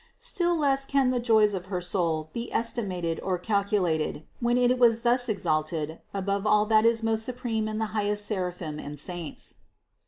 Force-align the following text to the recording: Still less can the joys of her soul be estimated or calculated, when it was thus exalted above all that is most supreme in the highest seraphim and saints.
Still 0.17 0.57
less 0.57 0.83
can 0.83 1.11
the 1.11 1.19
joys 1.19 1.53
of 1.53 1.67
her 1.67 1.79
soul 1.79 2.31
be 2.33 2.51
estimated 2.51 3.19
or 3.19 3.37
calculated, 3.37 4.23
when 4.39 4.57
it 4.57 4.79
was 4.79 5.01
thus 5.01 5.29
exalted 5.29 5.99
above 6.11 6.47
all 6.47 6.65
that 6.65 6.85
is 6.87 7.03
most 7.03 7.23
supreme 7.23 7.67
in 7.67 7.77
the 7.77 7.85
highest 7.93 8.25
seraphim 8.25 8.79
and 8.79 8.97
saints. 8.97 9.59